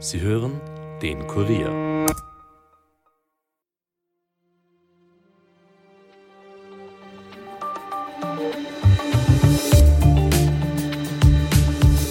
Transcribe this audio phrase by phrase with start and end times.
[0.00, 0.60] Sie hören
[1.02, 1.88] den Kurier.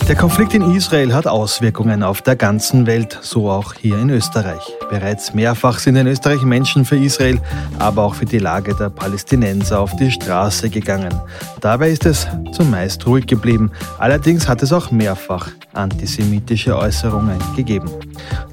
[0.07, 4.61] Der Konflikt in Israel hat Auswirkungen auf der ganzen Welt, so auch hier in Österreich.
[4.89, 7.41] Bereits mehrfach sind in Österreich Menschen für Israel,
[7.79, 11.13] aber auch für die Lage der Palästinenser auf die Straße gegangen.
[11.61, 13.71] Dabei ist es zumeist ruhig geblieben.
[13.97, 17.89] Allerdings hat es auch mehrfach antisemitische Äußerungen gegeben.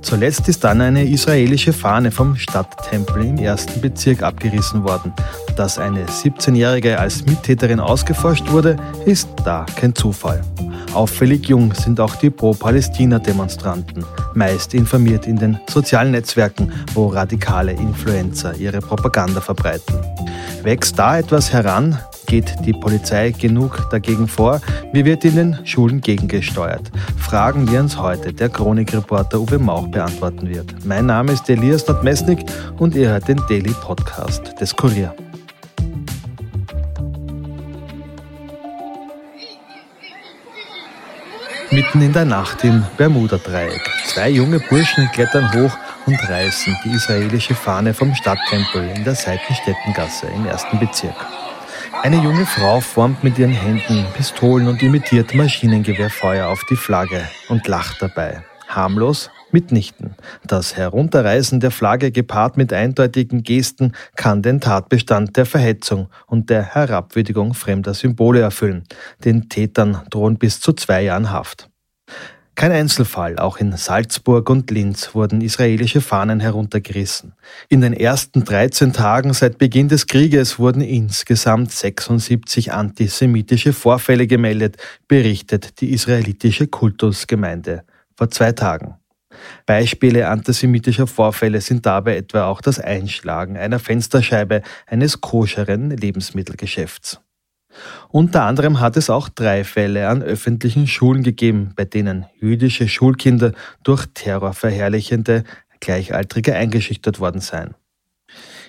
[0.03, 5.12] Zuletzt ist dann eine israelische Fahne vom Stadttempel im ersten Bezirk abgerissen worden.
[5.57, 8.77] Dass eine 17-Jährige als Mittäterin ausgeforscht wurde,
[9.07, 10.43] ist da kein Zufall.
[10.93, 18.55] Auffällig jung sind auch die Pro-Palästina-Demonstranten, meist informiert in den sozialen Netzwerken, wo radikale Influencer
[18.56, 19.97] ihre Propaganda verbreiten.
[20.62, 24.60] Wächst da etwas heran, geht die Polizei genug dagegen vor?
[24.92, 26.91] Wie wird in den Schulen gegengesteuert?
[27.19, 30.84] Fragen, die uns heute der Chronikreporter Uwe Mauch beantworten wird.
[30.84, 32.44] Mein Name ist Elias Nordmesnik
[32.78, 35.14] und ihr hört den Daily Podcast des Kurier.
[41.70, 43.91] Mitten in der Nacht im Bermuda-Dreieck.
[44.06, 50.27] Zwei junge Burschen klettern hoch und reißen die israelische Fahne vom Stadttempel in der Seitenstättengasse
[50.36, 51.16] im ersten Bezirk.
[52.05, 57.66] Eine junge Frau formt mit ihren Händen Pistolen und imitiert Maschinengewehrfeuer auf die Flagge und
[57.66, 58.44] lacht dabei.
[58.69, 60.14] Harmlos, mitnichten.
[60.47, 66.75] Das Herunterreißen der Flagge gepaart mit eindeutigen Gesten kann den Tatbestand der Verhetzung und der
[66.75, 68.84] Herabwürdigung fremder Symbole erfüllen.
[69.25, 71.70] Den Tätern drohen bis zu zwei Jahren Haft.
[72.56, 77.33] Kein Einzelfall, auch in Salzburg und Linz wurden israelische Fahnen heruntergerissen.
[77.69, 84.77] In den ersten 13 Tagen seit Beginn des Krieges wurden insgesamt 76 antisemitische Vorfälle gemeldet,
[85.08, 87.82] berichtet die israelitische Kultusgemeinde
[88.16, 88.94] vor zwei Tagen.
[89.66, 97.20] Beispiele antisemitischer Vorfälle sind dabei etwa auch das Einschlagen einer Fensterscheibe eines koscheren Lebensmittelgeschäfts.
[98.09, 103.53] Unter anderem hat es auch drei Fälle an öffentlichen Schulen gegeben, bei denen jüdische Schulkinder
[103.83, 105.45] durch terrorverherrlichende
[105.81, 107.75] Gleichaltrige eingeschüchtert worden seien.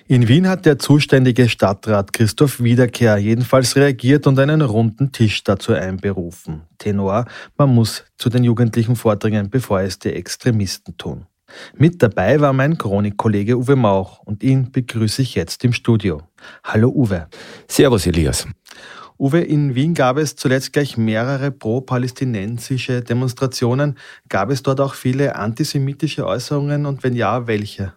[0.08, 5.72] In Wien hat der zuständige Stadtrat Christoph Wiederkehr jedenfalls reagiert und einen runden Tisch dazu
[5.72, 6.62] einberufen.
[6.78, 7.24] Tenor,
[7.56, 11.26] man muss zu den Jugendlichen vordringen, bevor es die Extremisten tun.
[11.76, 16.22] Mit dabei war mein Chronikkollege Uwe Mauch und ihn begrüße ich jetzt im Studio.
[16.62, 17.26] Hallo Uwe.
[17.68, 18.46] Servus Elias.
[19.18, 23.96] Uwe, in Wien gab es zuletzt gleich mehrere pro-palästinensische Demonstrationen.
[24.28, 27.94] Gab es dort auch viele antisemitische Äußerungen und wenn ja, welche?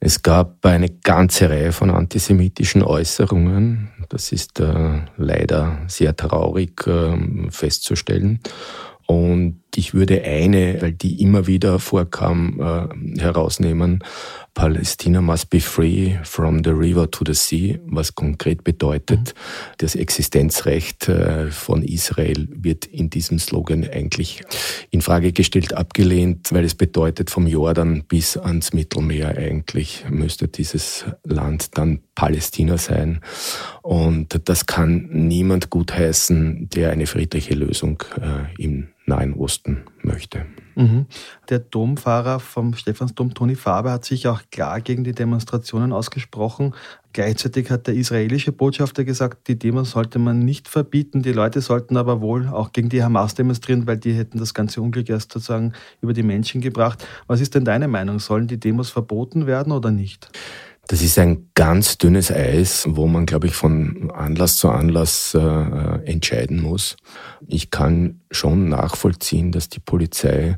[0.00, 3.90] Es gab eine ganze Reihe von antisemitischen Äußerungen.
[4.08, 7.16] Das ist äh, leider sehr traurig äh,
[7.50, 8.40] festzustellen.
[9.06, 14.02] Und ich würde eine, weil die immer wieder vorkam, äh, herausnehmen.
[14.54, 19.32] Palästina must be free from the river to the sea, was konkret bedeutet, mhm.
[19.78, 24.42] das Existenzrecht äh, von Israel wird in diesem Slogan eigentlich
[24.90, 31.04] in Frage gestellt, abgelehnt, weil es bedeutet, vom Jordan bis ans Mittelmeer eigentlich müsste dieses
[31.22, 33.20] Land dann Palästina sein.
[33.82, 40.46] Und das kann niemand gutheißen, der eine friedliche Lösung äh, im Nahen Osten möchte.
[40.76, 41.06] Mhm.
[41.48, 46.74] Der Domfahrer vom Stephansdom, Toni Faber, hat sich auch klar gegen die Demonstrationen ausgesprochen.
[47.12, 51.96] Gleichzeitig hat der israelische Botschafter gesagt, die Demos sollte man nicht verbieten, die Leute sollten
[51.96, 55.72] aber wohl auch gegen die Hamas demonstrieren, weil die hätten das ganze Unglück erst sozusagen
[56.00, 57.04] über die Menschen gebracht.
[57.26, 58.20] Was ist denn deine Meinung?
[58.20, 60.30] Sollen die Demos verboten werden oder nicht?
[60.88, 65.38] Das ist ein ganz dünnes Eis, wo man, glaube ich, von Anlass zu Anlass äh,
[66.06, 66.96] entscheiden muss.
[67.46, 70.56] Ich kann schon nachvollziehen, dass die Polizei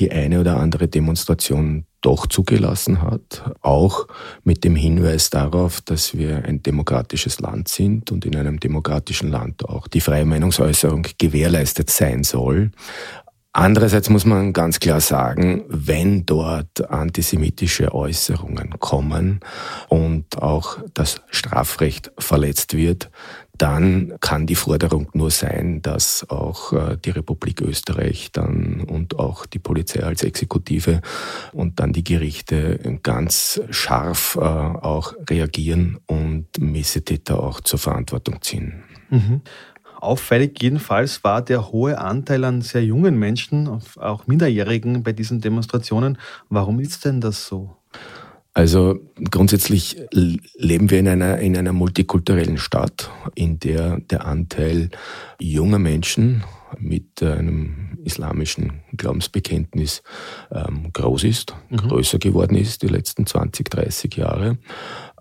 [0.00, 4.08] die eine oder andere Demonstration doch zugelassen hat, auch
[4.42, 9.64] mit dem Hinweis darauf, dass wir ein demokratisches Land sind und in einem demokratischen Land
[9.64, 12.72] auch die freie Meinungsäußerung gewährleistet sein soll.
[13.52, 19.40] Andererseits muss man ganz klar sagen, wenn dort antisemitische Äußerungen kommen
[19.88, 23.10] und auch das Strafrecht verletzt wird,
[23.58, 29.46] dann kann die Forderung nur sein, dass auch äh, die Republik Österreich dann und auch
[29.46, 31.00] die Polizei als Exekutive
[31.52, 38.84] und dann die Gerichte ganz scharf äh, auch reagieren und Missetäter auch zur Verantwortung ziehen.
[39.10, 39.40] Mhm.
[40.00, 46.18] Auffällig jedenfalls war der hohe Anteil an sehr jungen Menschen, auch Minderjährigen bei diesen Demonstrationen.
[46.48, 47.76] Warum ist denn das so?
[48.54, 48.98] Also
[49.30, 54.90] grundsätzlich leben wir in einer, in einer multikulturellen Stadt, in der der Anteil
[55.38, 56.42] junger Menschen
[56.76, 60.02] mit einem islamischen Glaubensbekenntnis
[60.50, 61.76] ähm, groß ist, mhm.
[61.76, 64.58] größer geworden ist die letzten 20, 30 Jahre.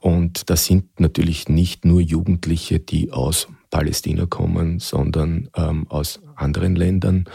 [0.02, 6.76] Und das sind natürlich nicht nur Jugendliche, die aus Palästina kommen, sondern ähm, aus anderen
[6.76, 7.26] Ländern,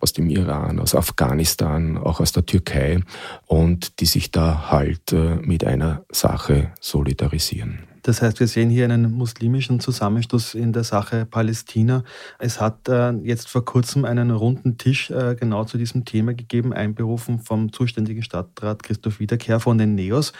[0.00, 3.00] aus dem Iran, aus Afghanistan, auch aus der Türkei
[3.46, 7.90] und die sich da halt äh, mit einer Sache solidarisieren.
[8.02, 12.02] Das heißt, wir sehen hier einen muslimischen Zusammenschluss in der Sache Palästina.
[12.38, 16.72] Es hat äh, jetzt vor kurzem einen runden Tisch äh, genau zu diesem Thema gegeben,
[16.72, 20.32] einberufen vom zuständigen Stadtrat Christoph Wiederkehr von den NEOS.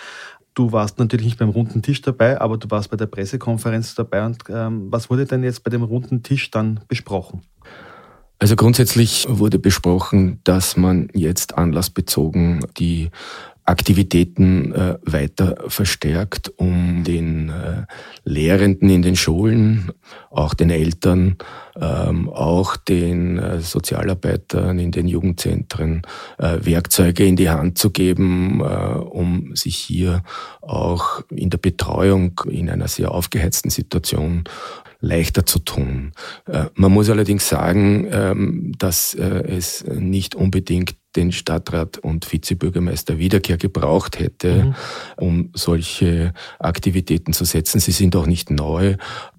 [0.54, 4.24] Du warst natürlich nicht beim runden Tisch dabei, aber du warst bei der Pressekonferenz dabei.
[4.26, 7.42] Und ähm, was wurde denn jetzt bei dem runden Tisch dann besprochen?
[8.38, 13.10] Also grundsätzlich wurde besprochen, dass man jetzt anlassbezogen die
[13.64, 17.84] Aktivitäten äh, weiter verstärkt, um den äh,
[18.24, 19.92] Lehrenden in den Schulen,
[20.30, 21.36] auch den Eltern,
[21.80, 26.02] ähm, auch den äh, Sozialarbeitern in den Jugendzentren
[26.38, 30.22] äh, Werkzeuge in die Hand zu geben, äh, um sich hier
[30.60, 34.44] auch in der Betreuung in einer sehr aufgeheizten Situation
[35.00, 36.12] leichter zu tun.
[36.46, 43.56] Äh, man muss allerdings sagen, ähm, dass es nicht unbedingt den Stadtrat und Vizebürgermeister Wiederkehr
[43.56, 44.74] gebraucht hätte, mhm.
[45.16, 47.80] um solche Aktivitäten zu setzen.
[47.80, 48.96] Sie sind auch nicht neu.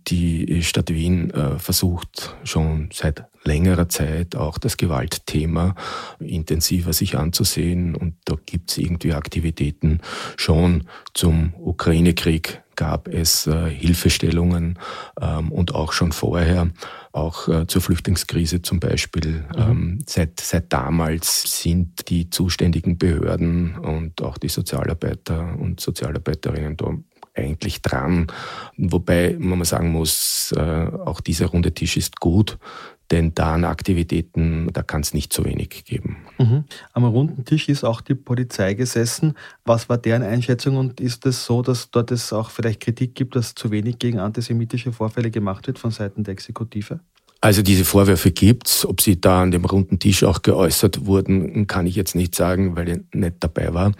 [0.07, 5.75] Die Stadt Wien äh, versucht schon seit längerer Zeit auch das Gewaltthema
[6.19, 9.99] intensiver sich anzusehen und da gibt es irgendwie Aktivitäten
[10.37, 10.83] schon
[11.13, 14.79] zum Ukraine-Krieg gab es äh, Hilfestellungen
[15.21, 16.71] ähm, und auch schon vorher,
[17.11, 19.45] auch äh, zur Flüchtlingskrise zum Beispiel.
[19.55, 19.61] Mhm.
[19.61, 26.87] Ähm, seit, seit damals sind die zuständigen Behörden und auch die Sozialarbeiter und Sozialarbeiterinnen da
[27.33, 28.27] eigentlich dran.
[28.77, 32.57] Wobei man mal sagen muss, äh, auch dieser runde Tisch ist gut,
[33.11, 36.17] denn da an Aktivitäten, da kann es nicht so wenig geben.
[36.39, 36.63] Mhm.
[36.93, 39.35] Am runden Tisch ist auch die Polizei gesessen.
[39.65, 43.35] Was war deren Einschätzung und ist es so, dass dort es auch vielleicht Kritik gibt,
[43.35, 47.01] dass zu wenig gegen antisemitische Vorfälle gemacht wird von Seiten der Exekutive?
[47.43, 48.85] Also diese Vorwürfe gibt's.
[48.85, 52.75] Ob sie da an dem runden Tisch auch geäußert wurden, kann ich jetzt nicht sagen,
[52.75, 53.93] weil ich nicht dabei war.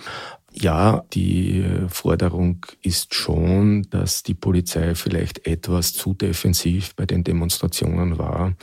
[0.53, 8.17] Ja, die Forderung ist schon, dass die Polizei vielleicht etwas zu defensiv bei den Demonstrationen
[8.17, 8.53] war.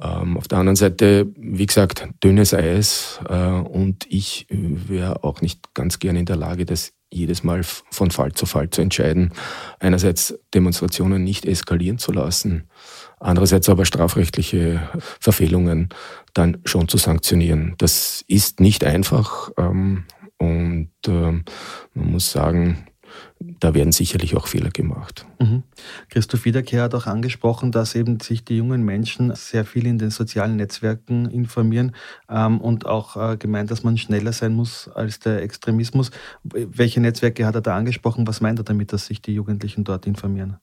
[0.00, 5.74] Ähm, auf der anderen Seite, wie gesagt, dünnes Eis äh, und ich wäre auch nicht
[5.74, 9.32] ganz gern in der Lage, das jedes Mal von Fall zu Fall zu entscheiden.
[9.78, 12.64] Einerseits Demonstrationen nicht eskalieren zu lassen,
[13.20, 14.88] andererseits aber strafrechtliche
[15.20, 15.90] Verfehlungen
[16.32, 17.74] dann schon zu sanktionieren.
[17.78, 20.04] Das ist nicht einfach ähm,
[20.38, 21.44] und äh, man
[21.94, 22.86] muss sagen,
[23.38, 25.26] da werden sicherlich auch Fehler gemacht.
[25.38, 25.62] Mhm.
[26.08, 30.10] Christoph Wiederkehr hat auch angesprochen, dass eben sich die jungen Menschen sehr viel in den
[30.10, 31.94] sozialen Netzwerken informieren
[32.28, 36.10] ähm, und auch äh, gemeint, dass man schneller sein muss als der Extremismus.
[36.42, 38.26] Welche Netzwerke hat er da angesprochen?
[38.26, 40.56] Was meint er damit, dass sich die Jugendlichen dort informieren?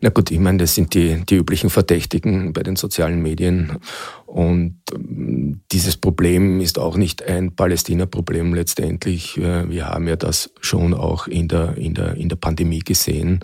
[0.00, 3.78] Na gut, ich meine, das sind die, die üblichen Verdächtigen bei den sozialen Medien.
[4.26, 9.36] Und ähm, dieses Problem ist auch nicht ein Palästina-Problem letztendlich.
[9.38, 13.40] Äh, wir haben ja das schon auch in der, in der, in der Pandemie gesehen.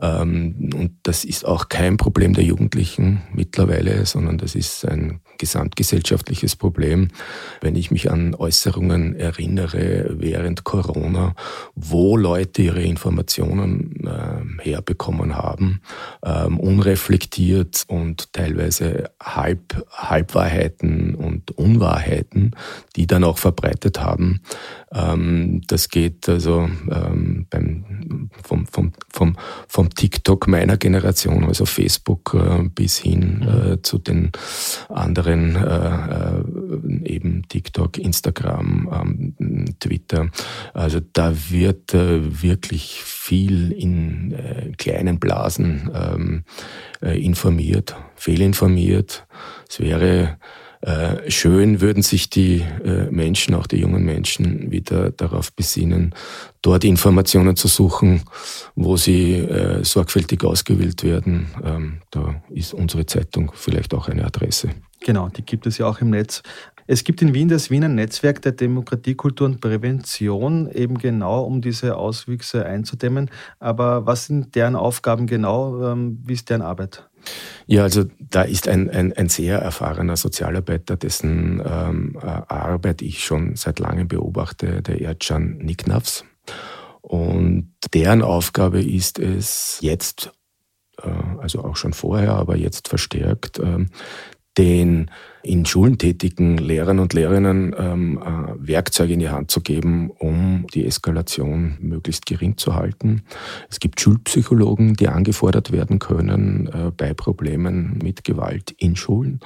[0.00, 6.56] Ähm, und das ist auch kein Problem der Jugendlichen mittlerweile, sondern das ist ein gesamtgesellschaftliches
[6.56, 7.08] Problem.
[7.60, 11.34] Wenn ich mich an Äußerungen erinnere während Corona,
[11.74, 15.80] wo Leute ihre Informationen äh, herbekommen haben,
[16.24, 22.52] ähm, unreflektiert und teilweise halb, Halbwahrheiten und Unwahrheiten,
[22.96, 24.40] die dann auch verbreitet haben.
[24.92, 28.30] Ähm, das geht also ähm, beim,
[29.74, 34.30] vom, TikTok meiner Generation, also Facebook, äh, bis hin äh, zu den
[34.88, 36.38] anderen äh,
[37.00, 40.30] äh, eben TikTok, Instagram, ähm, Twitter.
[40.74, 46.44] Also da wird äh, wirklich viel in kleinen Blasen ähm,
[47.02, 49.26] äh, informiert, fehlinformiert.
[49.68, 50.38] Es wäre
[50.84, 56.14] äh, schön würden sich die äh, Menschen, auch die jungen Menschen, wieder darauf besinnen,
[56.60, 58.22] dort Informationen zu suchen,
[58.74, 61.46] wo sie äh, sorgfältig ausgewählt werden.
[61.64, 64.70] Ähm, da ist unsere Zeitung vielleicht auch eine Adresse.
[65.00, 66.42] Genau, die gibt es ja auch im Netz.
[66.86, 71.96] Es gibt in Wien das Wiener Netzwerk der Demokratiekultur und Prävention, eben genau um diese
[71.96, 73.30] Auswüchse einzudämmen.
[73.58, 75.92] Aber was sind deren Aufgaben genau?
[75.92, 77.08] Ähm, wie ist deren Arbeit?
[77.66, 83.24] Ja, also da ist ein, ein, ein sehr erfahrener Sozialarbeiter, dessen ähm, äh, Arbeit ich
[83.24, 86.24] schon seit langem beobachte, der Erdjan Nicknafs.
[87.00, 90.32] Und deren Aufgabe ist es jetzt,
[91.02, 93.86] äh, also auch schon vorher, aber jetzt verstärkt, äh,
[94.58, 95.10] den
[95.44, 100.66] in Schulen tätigen Lehrern und Lehrerinnen ähm, äh, Werkzeuge in die Hand zu geben, um
[100.72, 103.22] die Eskalation möglichst gering zu halten.
[103.68, 109.40] Es gibt Schulpsychologen, die angefordert werden können äh, bei Problemen mit Gewalt in Schulen.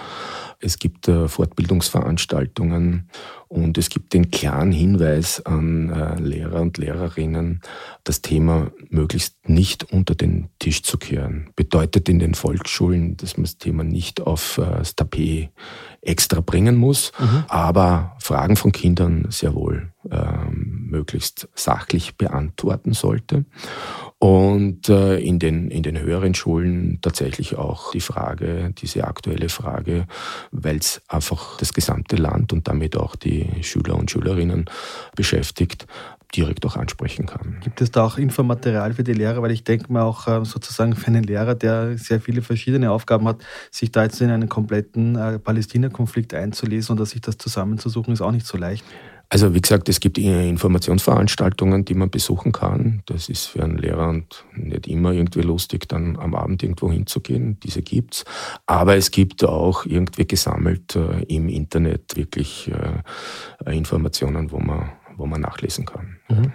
[0.60, 3.08] Es gibt äh, Fortbildungsveranstaltungen
[3.48, 7.62] und es gibt den klaren Hinweis an äh, Lehrer und Lehrerinnen,
[8.04, 11.50] das Thema möglichst nicht unter den Tisch zu kehren.
[11.56, 15.48] Bedeutet in den Volksschulen, dass man das Thema nicht auf äh, das Tapet
[16.00, 17.44] extra bringen muss, mhm.
[17.48, 23.44] aber Fragen von Kindern sehr wohl ähm, möglichst sachlich beantworten sollte.
[24.20, 30.06] Und äh, in, den, in den höheren Schulen tatsächlich auch die Frage, diese aktuelle Frage,
[30.50, 34.64] weil es einfach das gesamte Land und damit auch die Schüler und Schülerinnen
[35.14, 35.86] beschäftigt,
[36.34, 37.58] direkt auch ansprechen kann.
[37.62, 39.42] Gibt es da auch Infomaterial für die Lehrer?
[39.42, 43.26] Weil ich denke mal auch äh, sozusagen für einen Lehrer, der sehr viele verschiedene Aufgaben
[43.26, 48.20] hat, sich da jetzt in einen kompletten äh, Palästina-Konflikt einzulesen und sich das zusammenzusuchen, ist
[48.20, 48.84] auch nicht so leicht.
[49.30, 53.02] Also wie gesagt, es gibt Informationsveranstaltungen, die man besuchen kann.
[53.04, 57.60] Das ist für einen Lehrer und nicht immer irgendwie lustig, dann am Abend irgendwo hinzugehen.
[57.60, 58.24] Diese gibt's.
[58.64, 65.26] Aber es gibt auch irgendwie gesammelt äh, im Internet wirklich äh, Informationen, wo man wo
[65.26, 66.18] man nachlesen kann.
[66.28, 66.52] Mhm.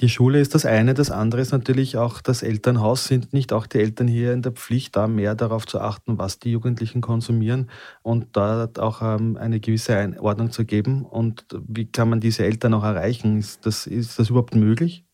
[0.00, 3.06] Die Schule ist das eine, das andere ist natürlich auch das Elternhaus.
[3.06, 6.38] Sind nicht auch die Eltern hier in der Pflicht, da mehr darauf zu achten, was
[6.38, 7.70] die Jugendlichen konsumieren
[8.02, 11.04] und da auch ähm, eine gewisse Einordnung zu geben?
[11.04, 13.38] Und wie kann man diese Eltern auch erreichen?
[13.38, 15.04] Ist das, ist das überhaupt möglich?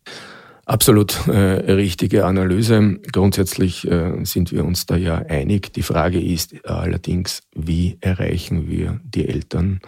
[0.66, 2.98] Absolut äh, richtige Analyse.
[3.12, 5.72] Grundsätzlich äh, sind wir uns da ja einig.
[5.72, 9.80] Die Frage ist allerdings, wie erreichen wir die Eltern,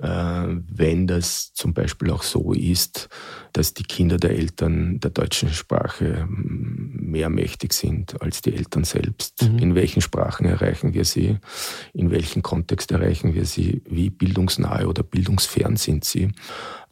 [0.00, 3.08] äh, wenn das zum Beispiel auch so ist,
[3.52, 8.84] dass die Kinder der Eltern der deutschen Sprache mm, mehr mächtig sind als die Eltern
[8.84, 9.42] selbst.
[9.42, 9.58] Mhm.
[9.58, 11.38] In welchen Sprachen erreichen wir sie?
[11.92, 13.82] In welchem Kontext erreichen wir sie?
[13.88, 16.30] Wie bildungsnahe oder bildungsfern sind sie?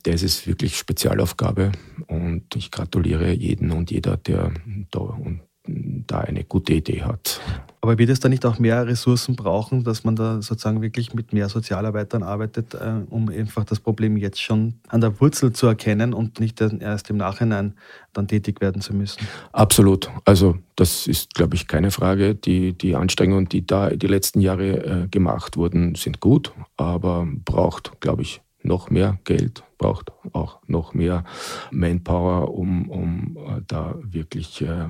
[0.05, 1.73] Das ist wirklich Spezialaufgabe
[2.09, 4.53] und ich gratuliere jeden und jeder, der
[4.91, 5.17] da,
[5.65, 7.41] da eine gute Idee hat.
[7.81, 11.33] Aber wird es da nicht auch mehr Ressourcen brauchen, dass man da sozusagen wirklich mit
[11.33, 16.15] mehr Sozialarbeitern arbeitet, äh, um einfach das Problem jetzt schon an der Wurzel zu erkennen
[16.15, 17.75] und nicht erst im Nachhinein
[18.13, 19.27] dann tätig werden zu müssen?
[19.53, 20.11] Absolut.
[20.25, 22.35] Also das ist, glaube ich, keine Frage.
[22.35, 28.01] Die, die Anstrengungen, die da die letzten Jahre äh, gemacht wurden, sind gut, aber braucht,
[28.01, 31.25] glaube ich, noch mehr Geld, braucht auch noch mehr
[31.71, 34.89] Manpower, um, um äh, da wirklich äh,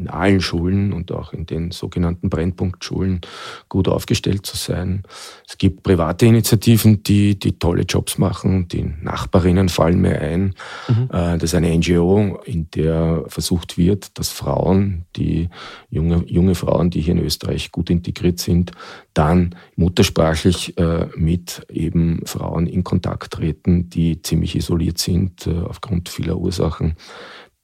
[0.00, 3.20] in allen Schulen und auch in den sogenannten Brennpunktschulen
[3.68, 5.02] gut aufgestellt zu sein.
[5.46, 8.68] Es gibt private Initiativen, die, die tolle Jobs machen.
[8.68, 10.54] Die Nachbarinnen fallen mir ein.
[10.88, 11.08] Mhm.
[11.12, 15.48] Äh, das ist eine NGO, in der versucht wird, dass Frauen, die
[15.90, 18.72] junge, junge Frauen, die hier in Österreich gut integriert sind,
[19.14, 20.74] dann muttersprachlich
[21.16, 26.94] mit eben Frauen in Kontakt treten, die ziemlich isoliert sind äh, aufgrund vieler Ursachen.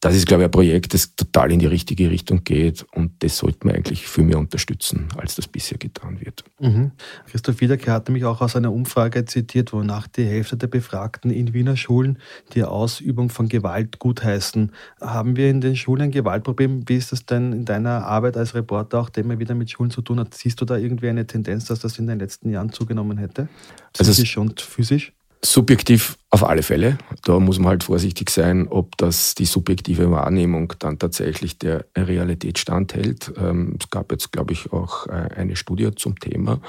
[0.00, 3.38] Das ist, glaube ich, ein Projekt, das total in die richtige Richtung geht und das
[3.38, 6.44] sollten wir eigentlich viel mehr unterstützen, als das bisher getan wird.
[6.60, 6.92] Mhm.
[7.26, 11.54] Christoph Wiedeker hat nämlich auch aus einer Umfrage zitiert, wonach die Hälfte der Befragten in
[11.54, 12.18] Wiener Schulen
[12.52, 14.70] die Ausübung von Gewalt gutheißen.
[15.00, 16.86] Haben wir in den Schulen ein Gewaltproblem?
[16.86, 19.90] Wie ist das denn in deiner Arbeit als Reporter, auch der immer wieder mit Schulen
[19.90, 20.34] zu tun hat?
[20.34, 23.48] Siehst du da irgendwie eine Tendenz, dass das in den letzten Jahren zugenommen hätte?
[23.94, 25.14] Psychisch also und physisch?
[25.52, 26.98] Subjektiv auf alle Fälle.
[27.24, 32.58] Da muss man halt vorsichtig sein, ob das die subjektive Wahrnehmung dann tatsächlich der Realität
[32.58, 33.32] standhält.
[33.38, 36.60] Ähm, es gab jetzt, glaube ich, auch äh, eine Studie zum Thema,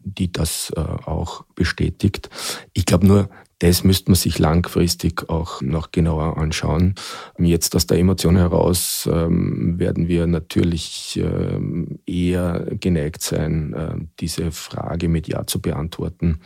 [0.00, 2.28] die das äh, auch bestätigt.
[2.74, 3.30] Ich glaube nur,
[3.60, 6.94] das müsste man sich langfristig auch noch genauer anschauen.
[7.38, 15.08] Jetzt aus der Emotion heraus ähm, werden wir natürlich ähm, eher geneigt sein, diese Frage
[15.08, 16.40] mit Ja zu beantworten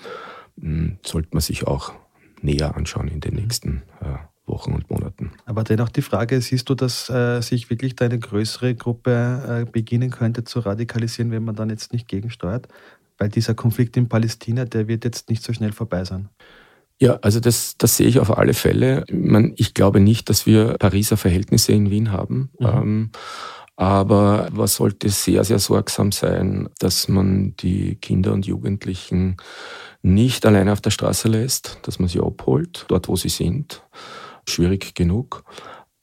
[1.04, 1.92] sollte man sich auch
[2.40, 3.40] näher anschauen in den mhm.
[3.40, 5.32] nächsten äh, Wochen und Monaten.
[5.46, 9.70] Aber dennoch die Frage, siehst du, dass äh, sich wirklich da eine größere Gruppe äh,
[9.70, 12.68] beginnen könnte zu radikalisieren, wenn man dann jetzt nicht gegensteuert?
[13.18, 16.28] Weil dieser Konflikt in Palästina, der wird jetzt nicht so schnell vorbei sein.
[16.98, 19.04] Ja, also das, das sehe ich auf alle Fälle.
[19.08, 22.50] Ich, meine, ich glaube nicht, dass wir Pariser Verhältnisse in Wien haben.
[22.58, 22.66] Mhm.
[22.66, 23.10] Ähm,
[23.76, 29.36] aber man sollte sehr, sehr sorgsam sein, dass man die Kinder und Jugendlichen
[30.02, 33.82] nicht alleine auf der Straße lässt, dass man sie abholt, dort wo sie sind.
[34.46, 35.44] Schwierig genug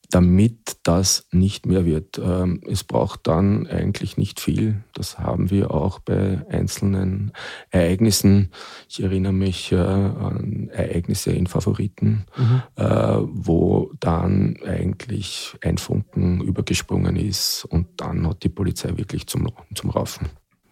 [0.10, 2.18] damit das nicht mehr wird.
[2.18, 4.84] Ähm, es braucht dann eigentlich nicht viel.
[4.94, 7.32] Das haben wir auch bei einzelnen
[7.70, 8.50] Ereignissen.
[8.88, 12.62] Ich erinnere mich äh, an Ereignisse in Favoriten, mhm.
[12.76, 19.48] Äh, wo dann eigentlich ein Funken übergesprungen ist und dann hat die Polizei wirklich zum,
[19.76, 20.30] zum Raufen.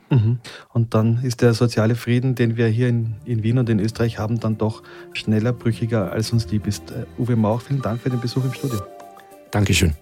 [0.09, 0.39] Mhm.
[0.69, 4.19] Und dann ist der soziale Frieden, den wir hier in, in, Wien und in Österreich
[4.19, 4.83] haben, dann doch
[5.13, 6.91] schneller brüchiger, als uns lieb ist.
[6.91, 8.79] Äh, Uwe Mauch, vielen Dank für den Besuch im Studio.
[9.51, 9.93] Dankeschön.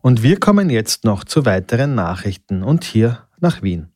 [0.00, 3.88] Und wir kommen jetzt noch zu weiteren Nachrichten und hier nach Wien.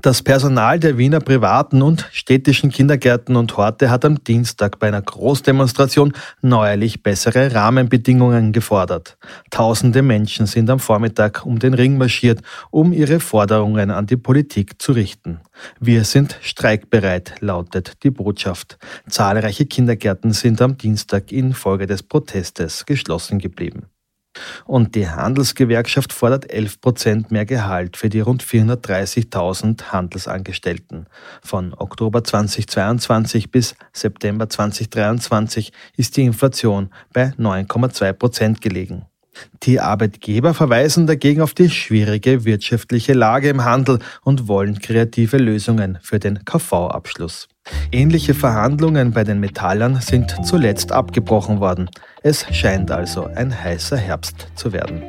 [0.00, 5.02] Das Personal der Wiener privaten und städtischen Kindergärten und Horte hat am Dienstag bei einer
[5.02, 9.18] Großdemonstration neuerlich bessere Rahmenbedingungen gefordert.
[9.50, 14.80] Tausende Menschen sind am Vormittag um den Ring marschiert, um ihre Forderungen an die Politik
[14.80, 15.40] zu richten.
[15.80, 18.78] Wir sind streikbereit, lautet die Botschaft.
[19.08, 23.86] Zahlreiche Kindergärten sind am Dienstag infolge des Protestes geschlossen geblieben.
[24.64, 31.06] Und die Handelsgewerkschaft fordert 11 Prozent mehr Gehalt für die rund 430.000 Handelsangestellten.
[31.42, 39.06] Von Oktober 2022 bis September 2023 ist die Inflation bei 9,2 Prozent gelegen.
[39.62, 45.98] Die Arbeitgeber verweisen dagegen auf die schwierige wirtschaftliche Lage im Handel und wollen kreative Lösungen
[46.02, 47.48] für den KV-Abschluss.
[47.92, 51.88] Ähnliche Verhandlungen bei den Metallern sind zuletzt abgebrochen worden.
[52.22, 55.02] Es scheint also ein heißer Herbst zu werden.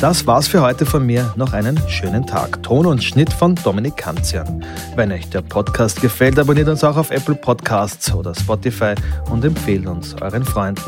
[0.00, 1.32] Das war's für heute von mir.
[1.36, 2.62] Noch einen schönen Tag.
[2.62, 4.64] Ton und Schnitt von Dominik Kanzian.
[4.94, 8.94] Wenn euch der Podcast gefällt, abonniert uns auch auf Apple Podcasts oder Spotify
[9.28, 10.84] und empfehlt uns euren Freunden.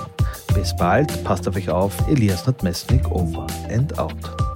[0.54, 1.92] Bis bald, passt auf euch auf.
[2.08, 4.49] Elias Notmesnik over and out.